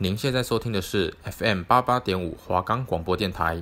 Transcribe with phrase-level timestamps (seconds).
[0.00, 3.60] 您现在收听的是 FM 八八点五华冈广播电台。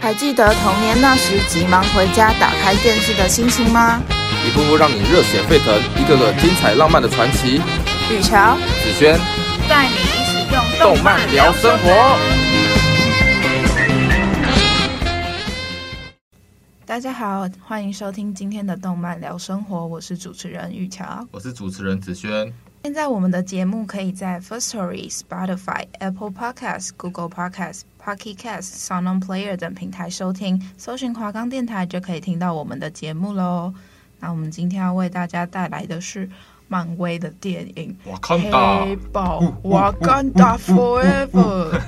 [0.00, 4.00] 还记得童年那时急忙回家打开电视的心情吗？
[4.46, 7.60] 一步步让你热血沸腾，一个个精彩浪漫的传奇。
[8.08, 9.18] 雨乔、子轩
[9.68, 10.11] 带你
[10.82, 12.18] 动漫聊生活。
[16.84, 22.52] 大家好，欢迎收听今天的动漫聊生活，我是主持人玉桥，我是主持人子轩。
[22.82, 33.72] 现在我们的节目可以在 Firstory、Spotify、Apple Podcasts、Google Podcasts、Pocket Casts、SoundOn Player 等平台收听，搜寻华冈电台就可以听到我们的节目喽。
[34.18, 36.28] 那我们今天要为大家带来的是
[36.72, 37.94] 漫威的电影
[38.26, 41.78] 《黑豹》，Wakanda Forever。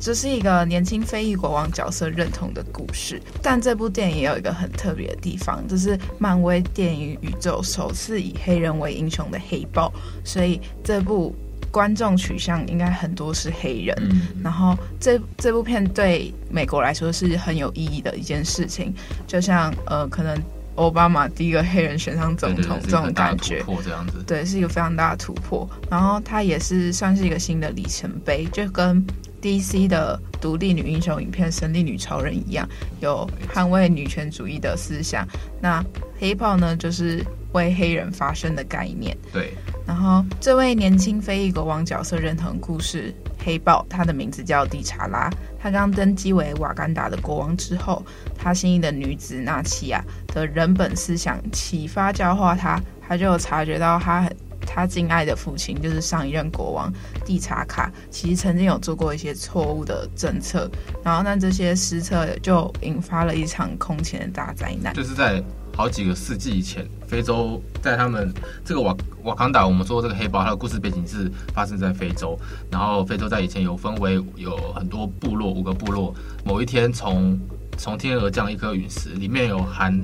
[0.00, 11.34] 这是一个年轻非裔国王角色认同的故事，但这部电影也有一个很特别的地方，就是漫威电影宇宙首次以黑人为英雄的黑豹，所以这部
[11.72, 13.96] 观众取向应该很多是黑人。
[13.98, 18.94] 嗯、然后这这部片对美国来说是很有意义的一件事情，
[19.26, 20.38] 就像呃，可能
[20.76, 25.68] 奥巴马第一个黑人选上总统，这种感觉，这样子，对，是一个非常大的突破。
[25.90, 29.04] 然后它也是算是一个新的里程碑，就跟。
[29.44, 32.66] DC 的独立女英雄影片《神力女超人》一样，
[33.00, 35.28] 有捍卫女权主义的思想。
[35.60, 35.84] 那
[36.18, 37.22] 黑豹呢，就是
[37.54, 39.16] 为黑人发声的概念。
[39.32, 39.52] 对。
[39.86, 45.30] 然后，这位年轻非裔国王角色认同故事，黑豹，他的名字叫蒂查拉。
[45.58, 48.04] 他刚登基为瓦干达的国王之后，
[48.36, 54.36] 他心仪的女子纳奇亚的人本思想启发教化他，他就察觉到他很。
[54.66, 56.90] 他敬爱的父亲就是上一任国王
[57.22, 60.68] 蒂查卡，其实曾经有做过一些错误的政策，
[61.04, 64.94] 然后那这些失策就引发了一场空前的大灾难。
[64.94, 65.40] 就是在
[65.76, 68.32] 好几个世纪以前，非洲在他们
[68.64, 72.38] 这个瓦瓦康达，我们说这个黑豹，它的故事背景是发生在非洲。
[72.70, 76.14] 然后非洲在以前有分为有很多部落，五个部落。
[76.44, 77.38] 某一天从
[77.76, 79.94] 从天而降一颗陨石，里面有含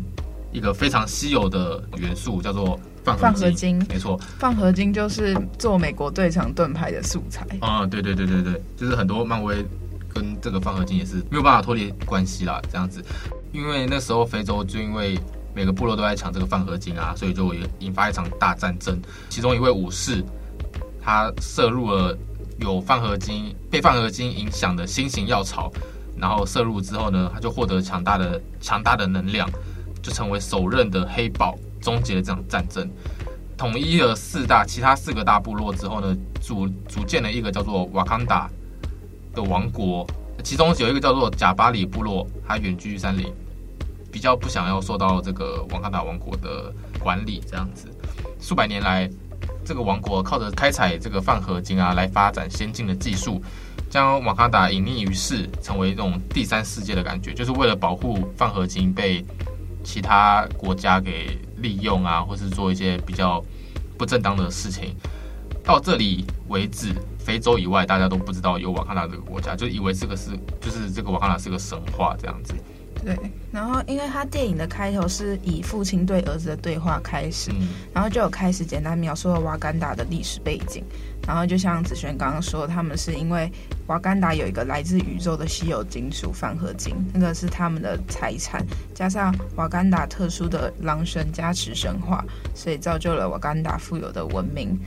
[0.52, 2.78] 一个非常稀有的元素，叫做。
[3.02, 9.64] 放合金，没错，放合金就是做美国队长盾牌的素材啊，对对对对对，就是很多漫威
[10.06, 13.02] 跟这个放合金也是没有办法脱离关系啦，这样子，
[13.52, 15.18] 因为那时候非洲就因为
[15.54, 19.00] 每个部落都在抢这个饭合金啊，所以就引发一场大战争。
[19.28, 20.24] 其中一位武士，
[21.02, 22.16] 他射入了
[22.58, 25.72] 有饭合金被饭合金影响的新型药草，
[26.16, 29.48] 然后射入之后呢，他就获得强大的强大的能量，
[30.02, 31.56] 就成为首任的黑豹。
[31.80, 32.86] 终结了这场战争，
[33.56, 38.50] 统一了四大其他四个大部落之后呢，组组建了一个叫做瓦坎达
[39.34, 40.06] 的王国。
[40.44, 43.32] 其中有一个叫做贾巴里部落，它远居山林，
[44.10, 47.42] 比较不想要受到这个瓦坎达王国的管理。
[47.46, 47.88] 这样子，
[48.40, 49.08] 数百年来，
[49.64, 53.42] 这个王国靠着开采这个泛合金啊，来发展先进的技术，
[53.88, 59.24] 将瓦坎达隐匿于世，成为这种第三世界的感觉，就是为了保护泛合金被
[59.82, 63.42] 其他国家给利用啊，或是做一些比较
[63.96, 64.94] 不正当的事情。
[65.62, 72.54] 到这里为止，非洲以外大家都不知道有瓦卡达这个国家，就以为这个是就是这个瓦卡达是个神话这样子。
[73.04, 73.16] 对，
[73.50, 80.84] 然后因为他电影的开头是以父亲对儿子的对话开始，嗯、然后就有开始简单描述了瓦干达的历史背景。
[81.26, 83.50] 然后就像子璇刚刚说，他们是因为
[83.86, 92.24] 瓦干达有一个来自宇宙的稀有金属放合金，那个是他们的财产，加上瓦干达特殊的狼神加持神话，
[92.54, 94.78] 所以造就了瓦干达富有的文明。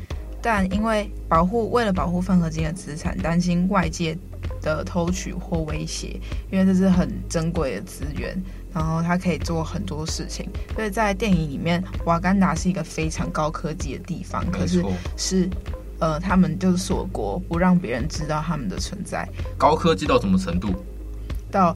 [0.41, 4.17] 但因为保护，为了保护泛合金的资产，担心外界
[4.63, 6.19] 的偷取或威胁，
[6.49, 8.35] 因为这是很珍贵的资源，
[8.73, 10.49] 然后它可以做很多事情。
[10.73, 14.83] 所以在电影里面，瓦干达是一个非常高科技的地方，可是
[15.17, 15.49] 是
[15.99, 19.27] 呃，他们就是锁国，不让别人知道他们的存在。
[19.57, 20.73] 高科技到什么程度？
[21.51, 21.75] 到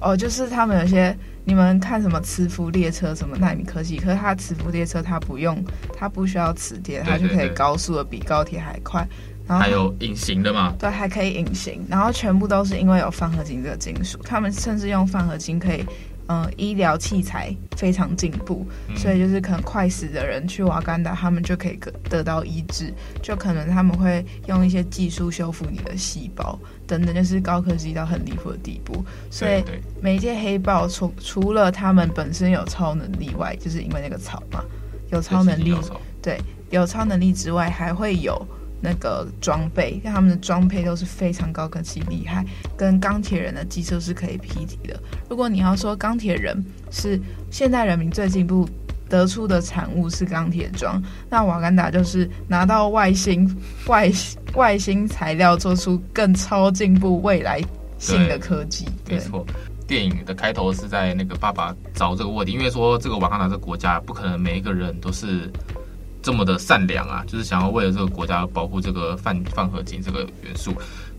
[0.00, 5.64] 哦，就是他们有些你们看什么磁浮列车，什么纳米科技，可是它磁浮列车它不用，
[5.96, 9.06] 它不需要磁铁，它就可以高速的比高铁还快。
[9.46, 10.74] 还有隐形的嘛？
[10.78, 15.84] 对，还可以隐形，然后全部都是因为有放合金这个金属，他们甚至用放合金可以，
[16.28, 22.90] 嗯、呃，医疗器材非常进步，嗯、所以就是可能快死的人去瓦干达，他们就可以得得到医治，
[23.22, 29.04] 就可能他们会用一些技术修复你的细胞等等，就是高科技到很离谱的地步。
[29.30, 29.62] 所以
[30.00, 34.64] 每一届黑豹除除了他们本身有超能力外，就是因为那个草嘛，
[35.12, 35.76] 有超能力，
[36.22, 36.40] 对，
[36.70, 38.34] 有超能力之外，还会有。
[38.84, 42.44] 那个装备，他们的装备都是非常高科技厉害，
[42.76, 45.00] 跟钢铁人的技术是可以匹敌的。
[45.30, 47.18] 如果你要说钢铁人是
[47.50, 48.68] 现代人民最进步
[49.08, 53.50] 得出的产物是钢铁装，那瓦干达就是拿到外星
[53.86, 54.12] 外
[54.54, 57.62] 外星材料做出更超进步未来
[57.98, 58.86] 性的科技。
[59.08, 59.46] 没错，
[59.86, 65.50] 电影的开头是在那个爸爸找这个卧底，因为说这个瓦干达这个国家不可能每一个人都是。
[66.24, 70.72] 这么的善良啊，就是想要为了这个国家保护这个泛泛合金这个元素，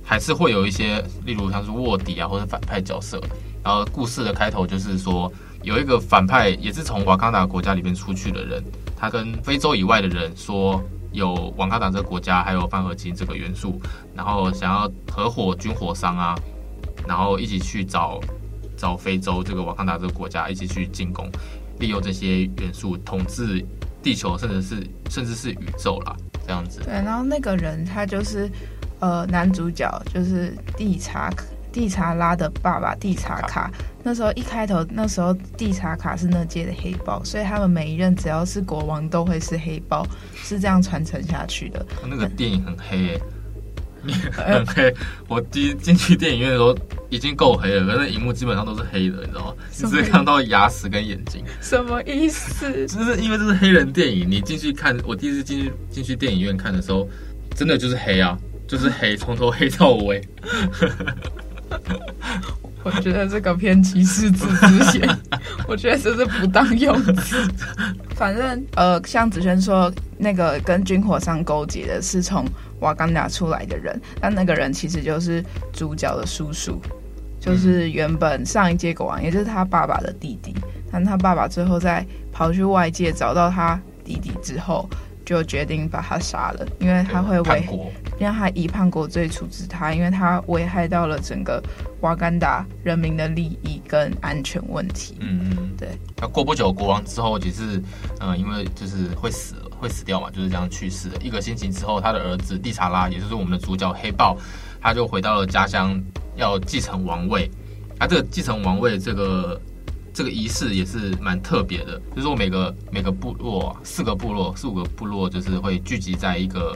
[0.04, 3.22] 还是会有一些，例如像是卧底啊，或者反派角色。
[3.64, 5.32] 然后故事的开头就是说，
[5.62, 8.64] 有一个反派也是从瓦康达国家里面出去的人，
[8.98, 13.80] 他跟非洲以外的人说有瓦康达这个国家还有泛合金这个元素，
[14.16, 16.36] 然后想要合伙军火商啊，
[17.08, 18.20] 然后一起去找
[18.76, 21.30] 找非洲这个瓦康达这个国家，一起去进攻，
[21.78, 23.64] 利用这些元素统治。
[24.06, 26.16] 地球，甚至是甚至是宇宙啦，
[26.46, 26.80] 这样子。
[26.86, 28.48] 对，然后那个人他就是，
[29.00, 31.34] 呃，男主角就是地查
[31.74, 33.48] 地查拉的爸爸地查卡。
[33.48, 33.72] 卡
[34.04, 40.06] 那时候一开头，那时候地查卡是那届的黑豹，所以他们每一任只要是国王都会是黑豹，
[40.36, 41.84] 是这样传承下去的。
[42.08, 43.22] 那个电影很黑、欸。
[44.38, 44.94] 很黑，
[45.28, 46.78] 我第一进去电影院的时候
[47.10, 49.54] 已经够黑了，可是那荧幕基本上都是黑的，你知道吗？
[49.78, 51.44] 你只看到牙齿跟眼睛。
[51.62, 52.88] 什么意思？
[52.88, 57.08] 就是因为这是黑人电影，你进去看，我第一次进去进去电影院看的时候，
[57.56, 58.38] 真的就是黑啊，
[58.68, 60.22] 就是黑，从头黑到尾。
[62.86, 65.18] 我觉得这个偏歧视字之嫌，
[65.68, 67.36] 我觉得这是不当用词。
[68.16, 72.46] 反正呃，像子轩说，那个跟军火商勾结的是从
[72.82, 75.44] 瓦干达出来的人，但那个人其实就是
[75.74, 76.80] 主角的叔叔，
[77.40, 80.54] 就是原本上一届国王，也就是他爸爸的弟弟。
[80.92, 84.88] 但他爸爸最后在跑去外界找到他弟弟之后，
[85.26, 87.68] 就决定把他杀了，因为他会危，
[88.20, 91.62] 让他以叛国罪处置他，因为他危害到了整个
[92.02, 95.18] 瓦干达人民的利益跟安全问题。
[95.20, 95.90] 嗯嗯，对。
[96.18, 97.82] 那过不久，国王之后其实，
[98.20, 101.16] 嗯，因为就是会死了，会死掉嘛，就是这样去世了。
[101.22, 104.38] 一个星期之后，他的儿子蒂查拉，也就是我们的主角黑豹，
[104.80, 106.00] 他就回到了家乡，
[106.36, 107.50] 要继承王位。
[108.00, 109.60] 他这个继承王位这个。
[110.16, 116.74] 这个仪式也是蛮特别的，就是我每个每个部落四个部落四五个部落，就是会聚集在一个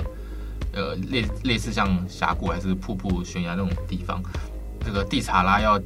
[0.74, 4.22] 呃类类似像峡谷还是瀑布悬崖那种地方。
[4.86, 5.80] 这个蒂查拉要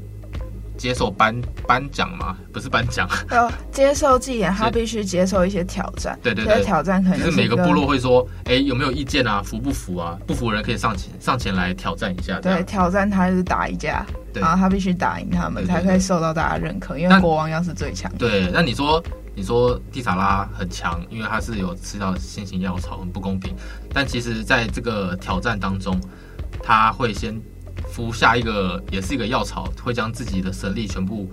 [0.83, 1.33] 接受颁
[1.65, 2.35] 颁奖吗？
[2.51, 6.19] 不是颁奖，要接受祭典，他必须接受一些挑战。
[6.21, 9.41] 对对对，挑战可能是，是每个部落会说，哎，有没有意见啊？
[9.41, 10.17] 服不服啊？
[10.27, 12.37] 不服的人可以上前上前来挑战一下。
[12.41, 14.05] 对，挑战他就是打一架。
[14.33, 16.97] 然后他必须打赢他们，才可以受到大家认可。
[16.97, 18.11] 因为国王要是最强。
[18.17, 19.01] 对，那你说，
[19.33, 23.55] 你说蒂萨拉很强，因为他是有吃到新型药草，很不公平。
[23.93, 25.97] 但其实，在这个挑战当中，
[26.61, 27.39] 他会先
[27.93, 31.29] 服下一个，也是一个药草，会将自己的神力全部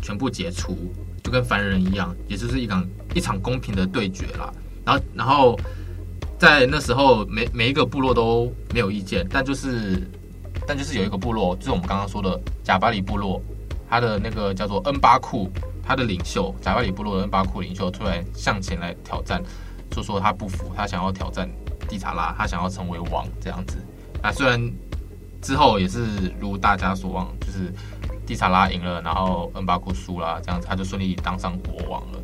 [0.00, 0.74] 全部解除，
[1.22, 4.50] 就跟凡人一样，也就是一场一场公平的对决啦。
[4.84, 5.60] 然后，然后
[6.38, 10.02] 在那时候，每每一个部落都没有意见，但就是。
[10.68, 13.40] 但就是有一个部落，就是我们刚刚说的贾巴里部落，
[13.88, 15.48] 他的那个叫做恩巴库，
[15.80, 19.40] 他的领袖贾巴里部落的恩巴库领袖突然向前来挑战，
[19.92, 21.48] 就说他不服，他想要挑战
[21.88, 23.76] 蒂查拉，他想要成为王这样子。
[24.20, 24.60] 那虽然
[25.46, 26.04] 之后也是
[26.40, 27.72] 如大家所望，就是
[28.26, 32.18] 蒂查拉赢了，然后恩巴库输了，这样子他就顺利当上国王了。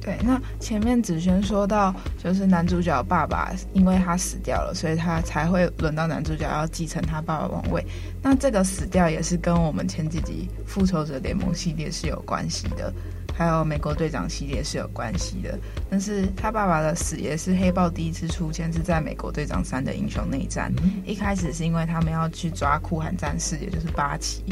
[0.00, 7.84] 对，那前面子轩说到，就是男主角爸爸，因为他死掉了，所以他才会轮到男主角要继承他爸爸王位。
[8.22, 12.92] 那这个死掉也是跟我们前几集复仇者联盟系列是有关系的，
[13.42, 15.58] 还有美国队长系列是有关系的。
[15.90, 20.72] 但是他爸爸的死也是黑豹第一次出现，是在美国队长三的英雄内战。
[21.04, 24.42] 一开始是因为他们要去抓酷寒战士，也就是八旗。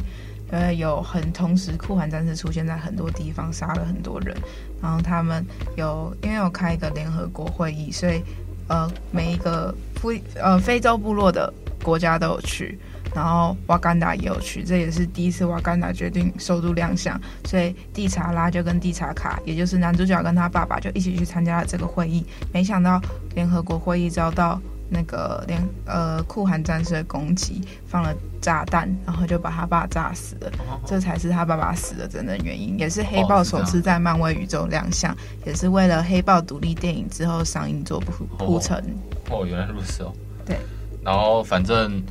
[0.51, 4.37] 呃，有很同时，酷寒战士出现在很多地方，杀了很多人。
[4.83, 8.21] 然后他们有因为有开一个联合国会议，所以
[8.67, 11.53] 呃，每一个非呃非洲部落的
[11.85, 12.77] 国家都有去，
[13.15, 17.21] 然后瓦干达也有去，这也是第一次瓦干达决定首度亮相。
[17.45, 22.25] 所以蒂查拉就跟蒂查卡，也就是男主角跟他爸爸就一起去参加了这个会议。
[22.53, 23.01] 没想到
[23.35, 24.61] 联合国会议遭到。
[24.93, 28.13] 那个联呃酷寒战士的攻击放了
[28.43, 38.85] 炸弹，然后就把他爸炸死了，哦、这才是他爸爸死的真正原因，也是黑豹首次在漫威宇宙亮相，哦、也是为了黑豹独立电影之后上映做铺铺陈。
[39.31, 40.13] 哦，原来如此哦。
[40.45, 40.57] 对。
[41.05, 42.03] 然后反正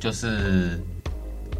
[0.00, 0.82] 就是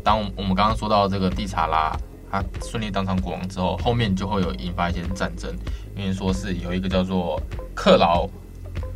[0.02, 1.96] 当我们刚刚说到这个蒂查拉
[2.28, 5.54] 他顺利当上国王之后，后面就会有引发一些战争，
[5.94, 7.40] 因为说是有一个叫做
[7.74, 8.28] 克劳，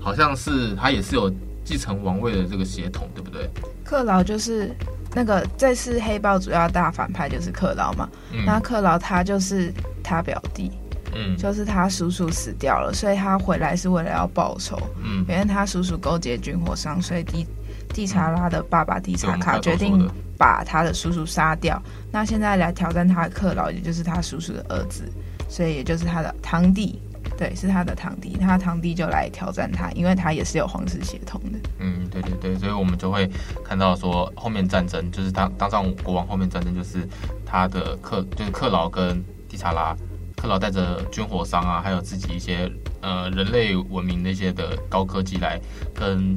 [0.00, 1.32] 好像是他也是有。
[1.66, 3.48] 继承王位的这个血统，对不对？
[3.82, 4.70] 克劳就是
[5.14, 9.72] 那个这次黑豹主要大反派就是克劳嘛，嗯、那克劳他就是
[10.02, 10.70] 他表弟，
[11.14, 17.46] 嗯，就是他叔叔死掉了，所以他回来是为了要报仇，嗯，因为他叔叔勾结军火商，所以蒂
[17.92, 21.80] 蒂查拉的爸爸蒂查卡决定把他的叔叔杀掉。
[22.10, 25.10] 那现在来挑战他的克劳，也就是他叔叔的儿子，
[25.48, 27.00] 所以也就是他的堂弟。
[27.38, 31.58] 对，是他的堂弟，他的堂弟就来挑战他，因为他也是有皇室血统的。
[31.78, 33.28] 嗯，对对对，所以我们就会
[33.64, 37.08] 看到说，后面战争就是当当上国王，后面战争就是
[37.44, 39.96] 他的克，就是克劳跟蒂查拉，
[40.36, 45.58] 克劳带着军火商啊，还有自己一些呃人类文明那些的高科技来
[45.94, 46.36] 跟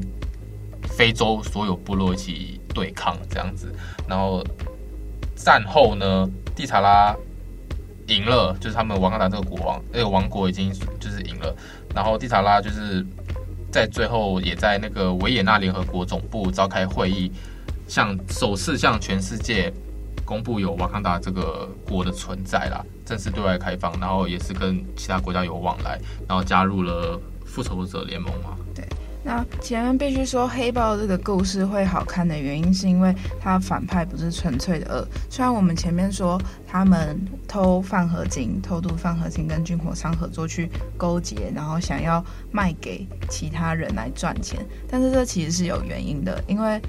[0.98, 3.72] 非洲所有部落一起对抗这样子。
[4.10, 4.44] 然后
[5.36, 7.16] 战后呢，蒂查拉。
[8.08, 11.54] 赢了，就是他们瓦坎达这个国王，那个王国已经就是赢了。
[11.94, 13.06] 然后蒂查拉就是
[13.70, 17.30] 在最后也在那个维也纳联合国总部召开会议，
[17.86, 19.74] 向首次向全世界
[20.24, 26.00] 公布有瓦坎达这个国的存在啦，正式对外开放，然后也是跟其他国家有往来，
[26.30, 28.56] 然后加入了复仇者联盟嘛。
[28.74, 28.88] 对
[29.27, 35.05] 那前面必须说，黑豹这个故事会好看的原因，是因为他反派不是纯粹的恶。
[35.29, 46.81] 虽然我们前面说他们偷饭合金、偷渡饭合金，跟军火商合作去勾结，然后想要卖给其他人来赚钱，但是这其实是有原因的，因为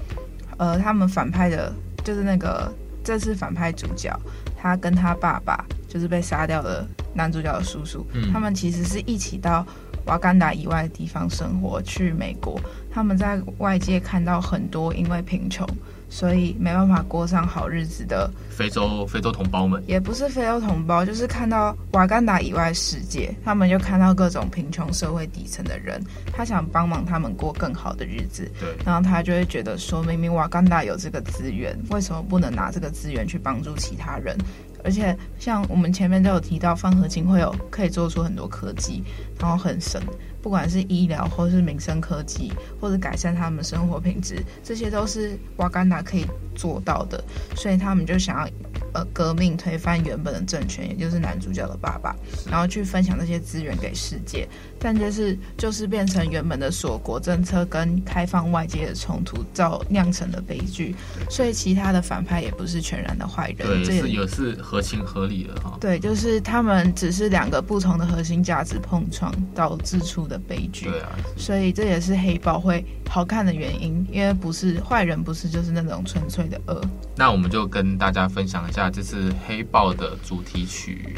[0.55, 1.73] 呃，他们反派的，
[2.05, 4.17] 就是那个这次反派主角，
[4.55, 9.67] 他跟他爸爸就是被杀掉的男主角的叔叔，嗯、他们其实是一起到。
[10.05, 12.59] 瓦干达以外的地方生活，去美国，
[12.91, 15.67] 他们在外界看到很多因为贫穷，
[16.09, 26.01] 所以没办法过上好日子的非洲非洲同胞们，也不是非洲同胞，就是看到瓦干达以外世界，他们就看到各种贫穷社会底层的人，
[26.33, 34.35] 他想帮忙他们过更好的日子，对，然后他就会觉得说，明明瓦干达有这个资源，为什么不能拿这个资源去帮助其他人？
[34.83, 39.03] 而且像我们前面都有提到，饭合金会有可以做出很多科技，
[39.39, 40.01] 然后很神，
[40.41, 46.25] 不管是医疗或是民生科技，或者改善他们生活品质，这些都是瓦干达可以
[46.59, 47.23] 做到的，
[47.55, 48.49] 所以他们就想要。
[48.91, 52.15] 呃，革命推翻原本的政权，也就是男主角的爸爸，
[52.49, 54.47] 然后去分享这些资源给世界，
[54.79, 60.95] 但就是就是变成原本的锁国政策跟开放外界的冲突造酿成的悲剧，
[61.29, 65.77] 所以其他的反派也不是全然的坏人，对，这也是合情合理的哈。
[65.79, 70.87] 对，就是他们只是两个不同的核心价值碰撞导致出的悲剧。
[70.87, 76.81] 对啊，所以这也是黑豹会好看的原因，因为不是坏人，不是就是那种纯粹的恶。
[77.15, 78.89] 那我们就跟大家分享一下。
[78.89, 81.15] 这次黑豹的主题曲。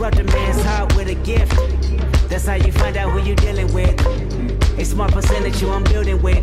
[0.00, 1.52] corrupt a man's heart with a gift.
[2.30, 4.00] That's how you find out who you're dealing with.
[4.78, 6.42] A smart percentage you I'm building with.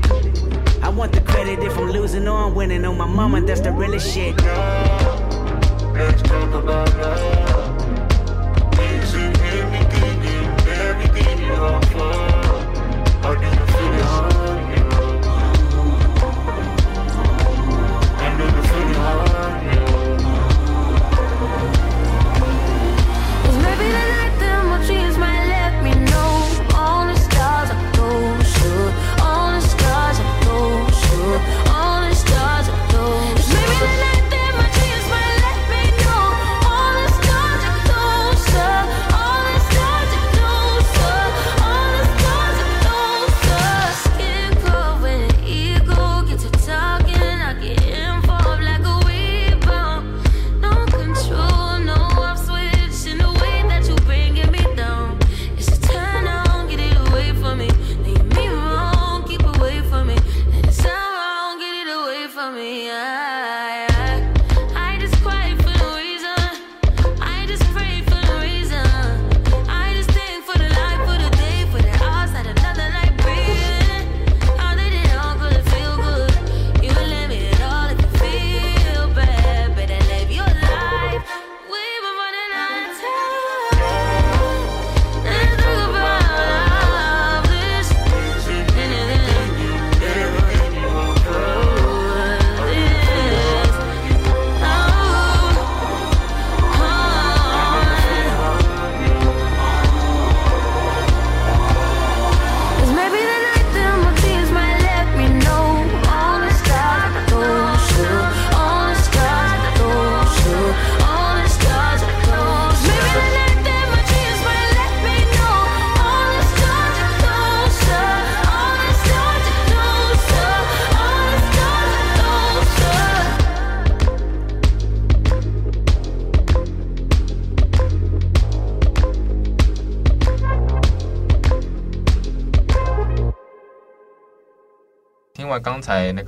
[0.84, 2.86] I want the credit if I'm losing or I'm winning.
[2.86, 4.38] On my mama, that's the realest shit.
[5.94, 7.47] Let's talk about love.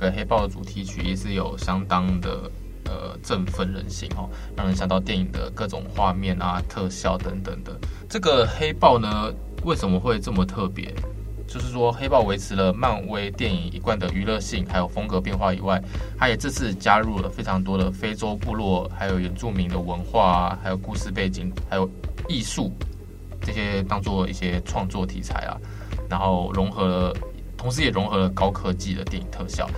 [0.00, 2.50] 才那个黑豹的主题曲也是有相当的
[2.86, 7.78] 呃振奋人心哦，让人想到电影的各种画面啊、特效等等的。
[8.08, 9.30] 这个黑豹呢，
[9.62, 10.92] 为什么会这么特别？
[11.46, 15.82] 就是说，黑豹维持了漫威电影一贯的娱乐性，还有风格变化以外，
[16.16, 21.90] 它也这次加入了非常多的非洲部落，还有原住民的文化啊，还有故事背景，还有
[22.28, 22.72] 艺术
[23.42, 25.58] 这些当做一些创作题材啊，
[26.08, 27.16] 然后融合了，
[27.56, 29.68] 同时也融合了高科技的电影特效，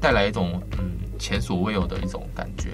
[0.00, 2.70] 带来一种嗯前所未有的一种感觉，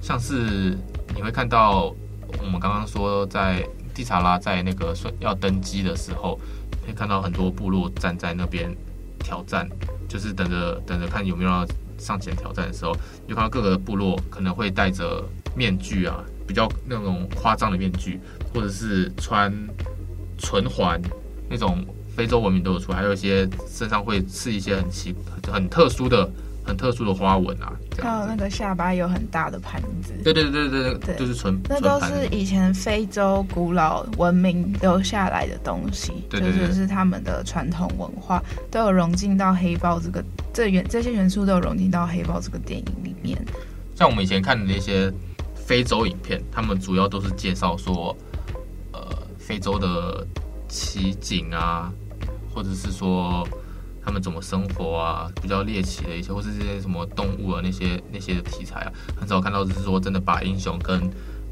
[0.00, 0.76] 像是
[1.14, 1.94] 你会看到
[2.42, 6.40] 我们刚刚说在蒂查拉在那个要登基的时候。
[6.84, 8.70] 可以看到很多部落站在那边
[9.18, 9.66] 挑战，
[10.06, 12.94] 就是等着等着看有没有要上前挑战的时候，
[13.26, 15.24] 就看到各个部落可能会戴着
[15.56, 18.20] 面具啊，比较那种夸张的面具，
[18.52, 19.50] 或者是穿
[20.36, 21.00] 唇环
[21.48, 21.82] 那种
[22.14, 25.14] 非洲文明都有出，还有一些身上会刺一些很奇
[25.50, 26.30] 很特殊的。
[26.64, 40.24] 很特殊的花纹啊，还有那个下巴有很大的盘子，对对对对对，就是纯，那都是以前非洲古老文明留下来的东西，对对对，就是是他们的传统文化，都有融进到黑豹这个
[40.54, 43.38] 这元这些元素都有融进到黑豹这个电影里面。
[43.94, 45.12] 像我们以前看的那些
[45.54, 48.16] 非洲影片，他们主要都是介绍说，
[48.92, 49.00] 呃，
[49.38, 50.26] 非洲的
[50.66, 51.92] 奇景啊，
[52.54, 53.46] 或者是说。
[54.04, 55.30] 他们怎么生活啊？
[55.40, 61.00] 比较猎奇的一些，或是这些什么动物啊，那些那些题材啊，很少看到，就是说真的把英雄跟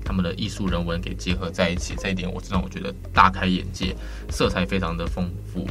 [0.05, 1.95] 他们的艺术人文给结合在一起。
[1.99, 3.97] 这一点我是让我觉得大开眼界，
[4.31, 5.67] 色彩非常的丰富。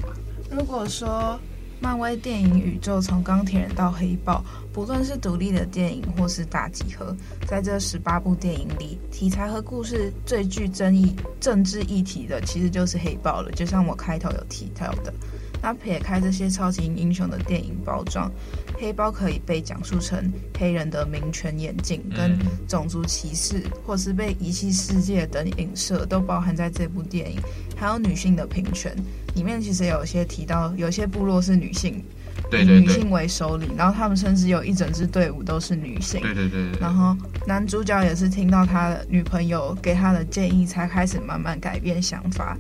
[0.49, 1.39] 如果说
[1.79, 7.15] 漫威电影宇宙从钢铁人到黑豹，不论是独立的电影或是大集合，
[7.47, 13.51] 在这十八部电影里，题材和故事最具争议、政治议题的，其实就是黑豹了。
[13.51, 15.13] 就像我开头有提到的。
[15.61, 18.31] 那撇开这些超级英雄的电影包装，
[18.79, 22.35] 黑豹可以被讲述成黑人的民权眼镜、跟
[22.67, 27.39] 种族歧视，或是被遗弃世界等影射，都包含在这部电影。
[27.77, 28.95] 还有女性的平权，
[29.35, 32.03] 里面其实有些提到，有些部落是女性，
[32.51, 36.21] 以女性为首领，然后他们甚至有一整支队伍都是女性。
[36.21, 36.71] 对对对。
[36.79, 42.57] 然后男主角也是听到他的女朋友给他的建议，才开始慢慢改变想法。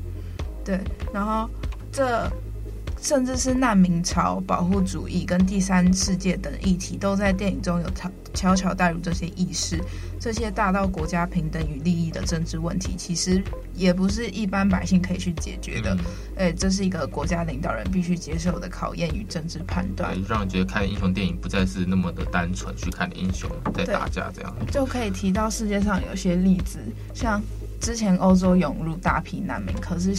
[0.63, 0.79] 对，
[1.11, 1.49] 然后
[1.91, 2.31] 这。
[3.01, 7.89] 甚至是难民潮、保护主义跟第三世界等议题，都在电影中有
[8.31, 9.81] 悄悄带入这些意识。
[10.19, 15.97] 这些大到国家平等与利益的政治问题，其实也不是一般百姓可以去解决的。
[16.35, 20.15] 哎、嗯，这是一个国家领导人必须接受的考验与政治判断。
[20.29, 24.55] 让人觉得看英雄电影不再是那么的单纯，去看英雄在打架这样。
[24.71, 26.77] 就可以提到世界上有些例子，
[27.15, 27.41] 像
[27.79, 30.13] 之前欧洲涌入大批难民，可是。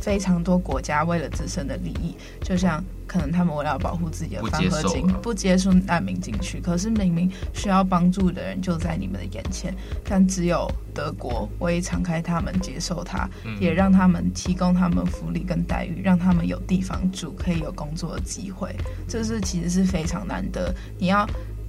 [0.00, 6.60] 非常多国家为了自身的利益，就像可能他们为了保护自己的饭合金，不接受难民进去。
[6.60, 13.28] 可是明明需要帮助的人就在你们的眼前，但只有德国会敞开他们接受他，
[13.60, 18.74] 也让他们提供他们福利跟待遇，让他们有地方住，可以有工作的机会。
[19.08, 20.74] 这是其实是非常难得。
[20.98, 21.28] 你要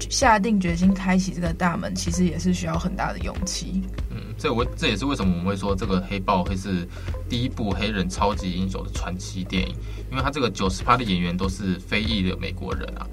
[0.10, 3.82] 下定决心开启这个大门，其实也是需要很大的勇气。
[4.12, 6.88] 嗯，这我这也是为什么我们会说这个黑豹会是
[7.30, 9.76] 第一部黑人超级英雄的传奇电影，
[10.12, 13.08] 因为他这个九十趴的演员都是非裔的美国人啊，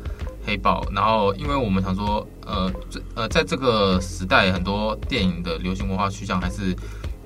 [0.45, 0.87] 黑豹。
[0.93, 6.77] 然后，因为我们想说，呃，这呃，在这个时代，很多电影的流行文化趋向还是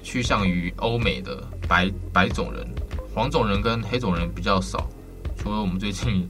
[0.03, 2.67] 趋向于欧美的白白种人，
[3.15, 4.89] 黄种人跟黑种人比较少，
[5.37, 6.29] 除了我们最近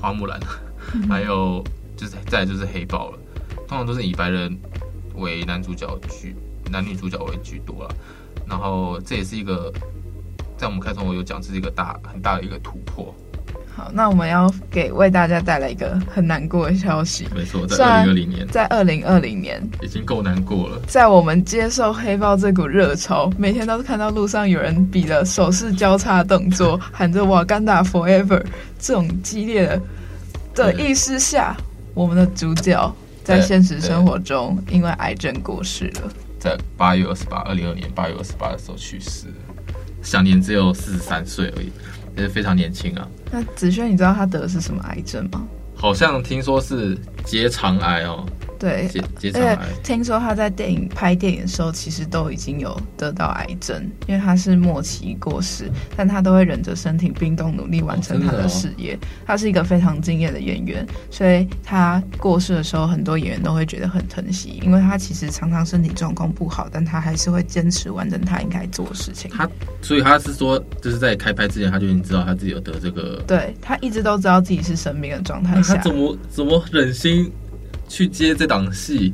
[0.00, 0.40] 花木兰，
[1.08, 1.62] 还有。
[1.94, 3.18] 就是再就是黑豹了，
[3.68, 4.58] 通常都是以白人
[5.14, 6.34] 为男主角居，
[6.72, 7.94] 男女主角为居多了。
[8.48, 9.72] 然后这也是一个，
[10.56, 13.14] 在我们开头我有讲，这是一个大很大的一个突破。
[13.74, 17.26] 好，那我们要给为大家带来一个很难过的消息。
[17.34, 20.78] 没错，在二零二零年，在二零二零年已经够难过了。
[20.86, 28.44] 在我们接受黑豹这股热潮，每天都是看到路上有人比了手势交叉动作， 喊着 “Wakanda Forever”
[28.78, 29.82] 这种激烈的
[30.54, 31.56] 的意识下。
[31.94, 39.28] 我们的主角在现实生活中因为癌症过世了，在八月二十八，二零二年八月二十八的时候去世，
[40.02, 41.70] 享年只有四十三岁而已，
[42.16, 43.08] 也是非常年轻啊。
[43.30, 45.46] 那子轩，你知道他得的是什么癌症吗？
[45.76, 48.26] 好像听说是结肠癌哦。
[48.62, 49.58] 对，接接肠癌。
[49.82, 58.94] 听说他在电影拍电影的时候，其实都已经有得到癌症，因为他是末期过世，但他都会忍着身体冰冻，努力完成他的事业。
[58.94, 69.28] 哦哦、他是一个非常敬业的演员，所以他过世的时候，很多演员都会觉得很疼惜，因为他其实常常身体状况不好，但他还是会坚持完成他应该做的事情。
[69.32, 73.20] 他所以他是说，就是在开拍之前，他就已经知道他自己有得这个。
[73.26, 77.28] 对，他一直都知道自己是生病的状态下，他怎么怎么忍心？
[77.92, 79.12] 去接这档戏，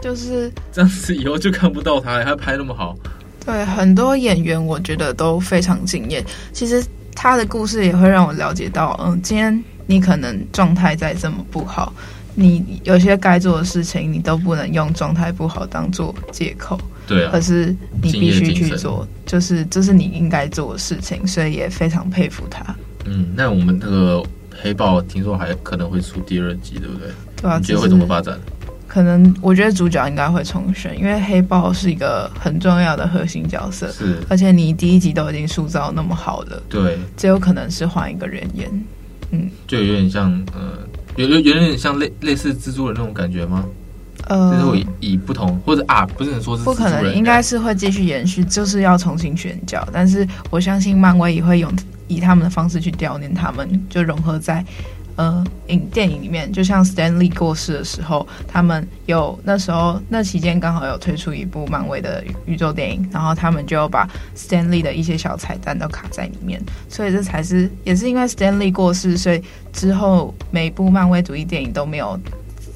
[0.00, 2.96] 就是这样子，以后就看不到他，他拍那么好。
[3.44, 6.24] 对，很多演员我觉得都非常敬业。
[6.52, 6.84] 其实
[7.14, 11.92] 他的故事也会让我了解到，嗯，今天你可能状态再这么不好，
[12.34, 16.76] 你有些该做的事情，你都不能用状态不好当做借口。
[17.06, 17.66] 对啊，可是
[18.02, 22.74] 你必须去做，就是这是你应该做的事情，所以也非常佩服他。
[23.04, 24.20] 嗯，那我们这个
[24.60, 27.08] 黑豹听说还可能会出第二季，对不对？
[27.40, 28.38] 对啊，你觉得会怎么发展？
[28.88, 33.88] 可能我觉得主角应该会重选，因为黑豹是一个很重要的核心角色。
[33.92, 38.70] 是，而且你第一集都已经塑造那么好了，对，只有可能是换一个人演。
[39.32, 40.78] 嗯，就有点像，呃，
[41.16, 43.64] 有有有点像类类似蜘蛛人那种感觉吗？
[44.28, 49.86] 呃，就是会以，不同或者啊，不是能说是不可能，应该是会继续延续，就是要重新选角。
[49.92, 51.70] 但是我相信漫威也会用
[52.08, 54.64] 以他们的方式去悼念他们，就融合在。
[55.16, 72.20] 呃，影电影里面，就像 Stanley 过世的时候，他们有那时候那期间刚好有推出一部漫威的宇宙电影，然后他们就把 Stanley 的一些小彩蛋都卡在里面，所以这才是也是因为 Stanley 过世，所以之后每部漫威主义电影都没有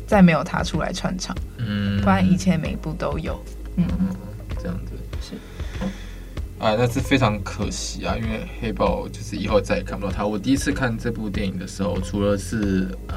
[0.06, 3.38] 再没有他出来串场，嗯，不然以前每一部都有，
[3.76, 3.86] 嗯。
[6.60, 10.26] 啊，那是非常可惜啊，因为黑豹就是以后再也看不到他。
[10.26, 13.16] 我第一次看这部电影的时候，除了是呃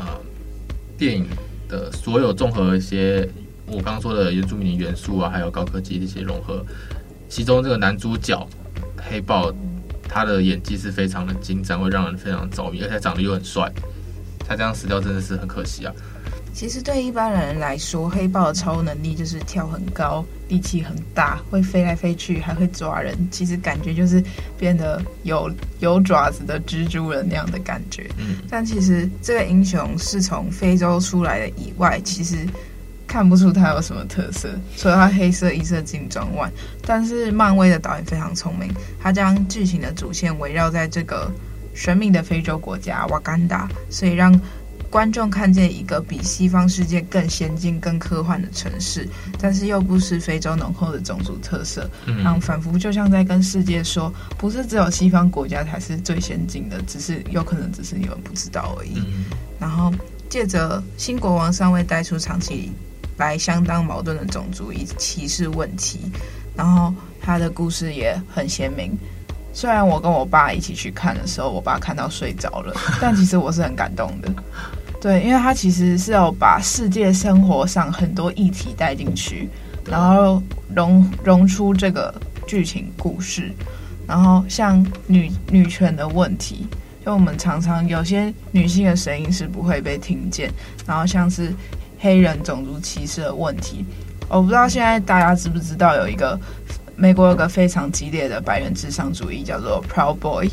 [0.97, 1.27] 电影
[1.67, 3.27] 的所有综合一些
[3.67, 6.65] 我刚刚说的原住民元素啊，还有高科技的一些融合，
[7.27, 8.47] 其中这个男主角
[8.97, 9.53] 黑豹
[10.03, 13.69] 他的演技是非常的精湛，会让人非常着迷，而且长得又很帅。
[14.39, 15.93] 他这样死掉真的是很可惜啊。
[16.53, 23.17] 其实对一般人来说，黑豹的超能力就是跳很高、力气很大、会飞来飞去，还会抓人。
[23.31, 24.23] 其实感觉就是
[24.57, 28.07] 变得有有爪子的蜘蛛人那样的感觉。
[28.17, 32.45] 嗯，但其实这个英雄是从非洲出来的以外，其实
[33.07, 36.49] 看不出他有什么特色，除了他黑色一色金装外。
[36.85, 41.31] 但是漫威的导演非常聪明，他将剧情的主线围绕在这个
[41.73, 44.39] 神秘的非洲国家瓦干达，所以让。
[44.93, 59.01] 观众看见一个比西方世界更先进、更科幻的城市，但是又不失非洲浓厚的种族特色，然后仿佛就像在跟世界说，不是只有西方国家才是最先进的，只是有可能只是你们不知道而已。
[59.59, 59.91] 然后
[60.29, 62.71] 借着新国王尚未带出长期
[63.17, 66.01] 来相当矛盾的种族以歧视问题，
[66.55, 68.95] 然后他的故事也很鲜明。
[69.55, 74.31] 虽然我跟我爸一起去看的时候，我爸看到睡着了，但其实我是很感动的。
[75.03, 79.49] 对，因为他其实是要把世界生活上很多议题带进去，
[79.85, 80.41] 然后
[80.73, 82.15] 融融出这个
[82.47, 83.51] 剧情故事。
[84.07, 86.65] 然后像女女权的问题，
[87.05, 90.49] 就我们常常有些女性的声音是不会被听见。
[90.87, 91.53] 然后像是
[91.99, 93.83] 黑人种族歧视的问题，
[94.29, 96.39] 我不知道现在大家知不知道有一个
[96.95, 100.49] 美国有个非常激烈的白人至上主义，叫做 Proud Boy，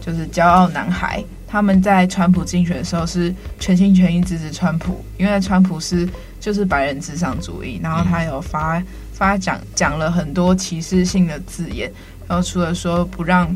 [0.00, 1.24] 就是骄傲男孩。
[1.52, 6.08] 他们在川普竞选的时候是全心全意支持川普，因为川普是
[6.40, 11.92] 就是白人至上主义，然后他有发发讲讲了很多歧视性的字眼，
[12.26, 13.54] 然后除了说不让，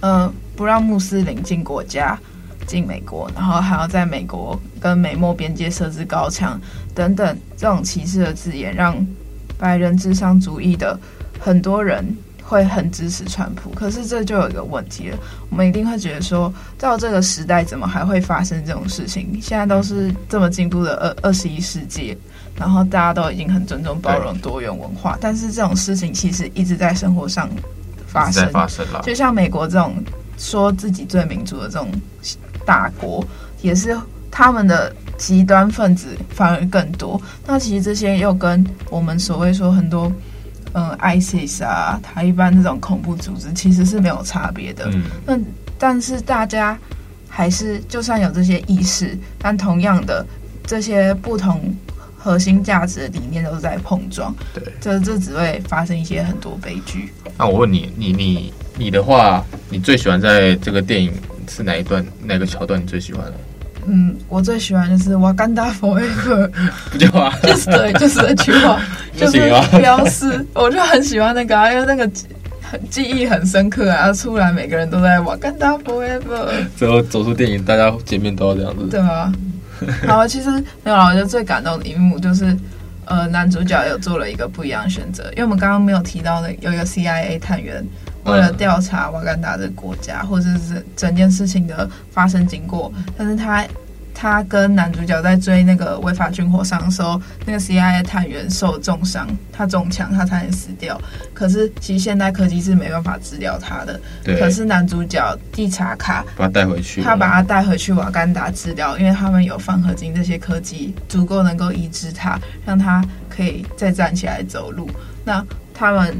[0.00, 2.18] 呃不让穆斯林进国家
[2.66, 6.60] 进美国，然后还要在美国跟美墨边界设置高墙
[6.94, 8.94] 等等这种歧视的字眼，让
[9.56, 11.00] 白人至上主义的
[11.40, 12.04] 很多人。
[12.46, 19.40] 会很支持川普，可是这就有一个问题了，我们一定会觉得说，到这个时代怎么还会发生这种事情？
[19.40, 22.16] 现在都是这么进步的二二十一世纪，
[22.54, 27.48] 然后大家都已经很尊重包容多元文化，但是这种事情其实一直在生活上
[28.06, 29.00] 发生，发生了。
[29.04, 29.94] 就像美国这种
[30.36, 31.90] 说自己最民主的这种
[32.66, 33.24] 大国，
[33.62, 33.98] 也是
[34.30, 37.18] 他们的极端分子反而更多。
[37.46, 40.12] 那其实这些又跟我们所谓说很多。
[40.74, 44.90] 嗯，ISIS 啊，塔利班这种恐怖组织其实是没有差别的。
[44.92, 45.38] 嗯，那
[45.78, 46.76] 但是大家
[47.28, 50.26] 还是就算有这些意识，但同样的
[50.66, 51.74] 这些不同
[52.16, 54.34] 核心价值的理念都是在碰撞。
[54.52, 57.12] 对，这这只会发生一些很多悲剧。
[57.38, 61.12] 那我问你，你你你的话，你最喜欢在这个电影
[61.48, 62.80] 是哪一段哪个桥段？
[62.82, 63.34] 你最喜欢的？
[63.86, 66.50] 嗯，我最喜欢就是瓦干达 forever，
[66.90, 67.32] 不就啊？
[67.42, 68.80] 就是对，就是这句话，
[69.16, 69.38] 就是
[69.78, 72.10] 标示，我就很喜欢那个、啊，因为那个
[72.62, 74.12] 很记忆很深刻啊。
[74.12, 79.32] 出来每个人都在瓦干达 forever，最后走出电影，大家见面都要这样子，对啊。
[80.06, 80.50] 好，其实
[80.82, 82.56] 没有啦，我觉得最感动的一幕就是，
[83.04, 87.84] 呃，男主角有做了一个不一样的选择，因为我们刚刚没有提到的，有一个 CIA 探员。
[88.24, 93.64] 为了调查瓦干达的国家，或者是整件事情的发生经过，但是他
[94.14, 100.98] 他跟男主角在追那个违法军火商的时候，那个 CIA 探员受重伤，他中枪，他差点死掉。
[101.34, 104.00] 可是其实现代科技是没办法治疗他的。
[104.22, 104.38] 对。
[104.38, 114.88] 可是男主角蒂查卡把他带回去，他把他带回去瓦干达治疗，因为他们有放合金这些科技，足够能够医治他，让他可以再站起来走路。
[115.24, 116.16] 那他们。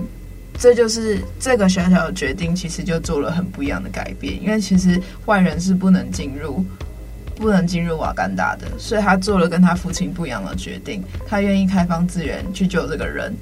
[0.58, 4.40] 这就是这个小小的决定，其实就做了很不一样的改变。
[4.42, 6.64] 因为其实外人是不能进入，
[7.36, 11.02] 不能进入瓦干达的，所以他做了跟他父亲不一样的决定。
[11.26, 13.34] 他愿意开放资源去救这个人，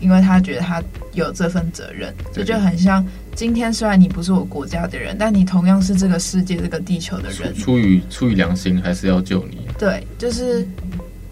[0.00, 2.14] 因为他觉得他有这份责任。
[2.32, 7.52] 这就很像今天，虽然你不是我国家的人，但你同样是这个世界、这个地球的人。
[7.56, 9.66] 出于出于良心，还是要救你。
[9.76, 10.66] 对，就是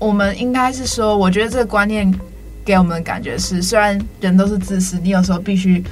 [0.00, 2.12] 我们应该是说，我觉得这个观念。
[2.64, 5.82] 给我们的感觉是，虽然人都是自私，你有时候必须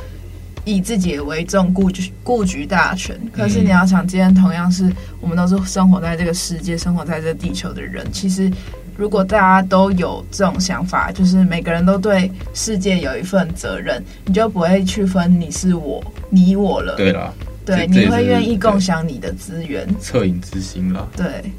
[0.65, 3.19] 以自己为重，顾局顾局大权。
[3.33, 8.51] 可是你要想，今天同样是我们都是生活在这个世界、生活在这个地球的人，其实
[8.97, 16.97] 如果大家都有这种想法，就是每个人都对世界有一份责任，你就不会区分你是我、你我了。
[16.97, 17.33] 对啦，
[17.65, 21.09] 对，你会愿意共享你的资源，恻隐之心了。
[21.17, 21.51] 对，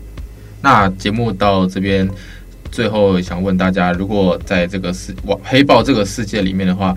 [0.62, 2.08] 那节目到这边。
[2.72, 6.96] 最后想问大家，如果在这个世瓦黑豹这个世界里面的话，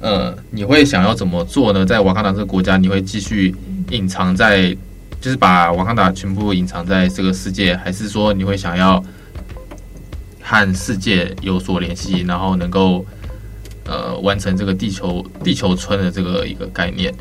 [0.00, 1.84] 呃，你会想要怎么做呢？
[1.84, 3.54] 在瓦坎达这个国家，你会继续
[3.90, 4.76] 隐藏在，
[5.20, 9.02] 就是把瓦坎达全部隐藏在这个世界，还是说你会想要
[10.40, 13.04] 和世界有所联系，然后能够
[13.84, 17.12] 呃完成这个地球地球村的这个一个概念？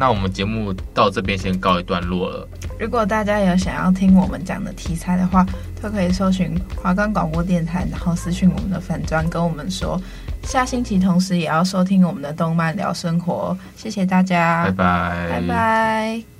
[0.00, 2.48] 那我们节目到这边先告一段落了。
[2.78, 5.44] 如果大家有想要听我们讲的题材的话，
[5.82, 10.00] 都可以搜寻华冈广播电台，然后私讯我们的粉砖跟我们说。
[10.44, 13.54] 下星期同时也要收听我们的动漫聊生活。
[13.76, 16.30] 谢谢大家，拜拜，拜拜。